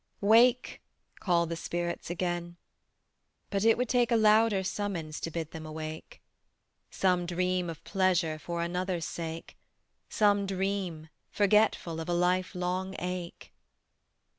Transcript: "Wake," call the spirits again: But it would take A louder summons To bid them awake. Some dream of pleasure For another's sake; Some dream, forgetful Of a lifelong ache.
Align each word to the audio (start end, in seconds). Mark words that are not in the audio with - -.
"Wake," 0.21 0.81
call 1.19 1.45
the 1.45 1.55
spirits 1.55 2.09
again: 2.09 2.57
But 3.51 3.63
it 3.63 3.77
would 3.77 3.87
take 3.87 4.11
A 4.11 4.15
louder 4.15 4.63
summons 4.63 5.19
To 5.19 5.29
bid 5.29 5.51
them 5.51 5.63
awake. 5.63 6.23
Some 6.89 7.27
dream 7.27 7.69
of 7.69 7.83
pleasure 7.83 8.39
For 8.39 8.63
another's 8.63 9.05
sake; 9.05 9.59
Some 10.09 10.47
dream, 10.47 11.09
forgetful 11.29 11.99
Of 11.99 12.09
a 12.09 12.15
lifelong 12.15 12.95
ache. 12.97 13.53